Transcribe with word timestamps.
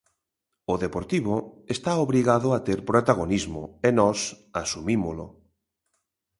O 0.73 0.75
Deportivo 0.83 1.35
está 1.75 1.91
obrigado 2.05 2.47
a 2.51 2.59
ter 2.67 2.79
protagonismo 2.91 3.61
e 3.87 3.89
nós 3.99 4.17
asumímolo. 4.63 5.25